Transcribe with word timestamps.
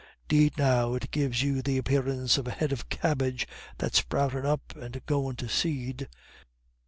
'Deed 0.27 0.57
now 0.57 0.95
it 0.95 1.11
gives 1.11 1.43
you 1.43 1.61
the 1.61 1.77
apparance 1.77 2.35
of 2.39 2.47
a 2.47 2.49
head 2.51 2.71
of 2.71 2.89
cabbage 2.89 3.47
that's 3.77 3.99
sproutin' 3.99 4.47
up 4.47 4.75
and 4.75 5.05
goin' 5.05 5.35
to 5.35 5.47
seed. 5.47 6.09